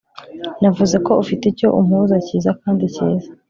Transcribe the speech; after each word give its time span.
navuze 0.61 0.95
ko 1.05 1.11
ufite 1.23 1.43
icyo 1.53 1.67
umpuza 1.79 2.15
cyiza 2.25 2.51
kandi 2.61 2.83
cyiza 2.95 3.29